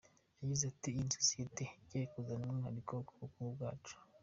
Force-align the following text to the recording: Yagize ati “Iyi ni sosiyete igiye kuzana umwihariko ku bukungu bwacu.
Yagize 0.39 0.63
ati 0.71 0.87
“Iyi 0.89 1.01
ni 1.03 1.15
sosiyete 1.19 1.63
igiye 1.79 2.05
kuzana 2.11 2.43
umwihariko 2.45 2.93
ku 3.07 3.13
bukungu 3.21 3.51
bwacu. 3.55 3.95